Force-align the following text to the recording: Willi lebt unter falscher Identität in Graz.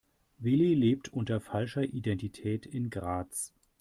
Willi 0.39 0.73
lebt 0.73 1.09
unter 1.13 1.39
falscher 1.39 1.83
Identität 1.83 2.65
in 2.65 2.89
Graz. 2.89 3.53